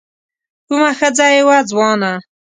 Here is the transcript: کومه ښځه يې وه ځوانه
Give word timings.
کومه 0.67 0.89
ښځه 0.99 1.25
يې 1.33 1.41
وه 1.47 1.57
ځوانه 1.69 2.11